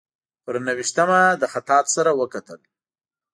پر 0.43 0.55
نهه 0.65 0.75
ویشتمه 0.77 1.19
له 1.41 1.47
خطاط 1.53 1.85
سره 1.95 2.11
وکتل. 2.19 2.59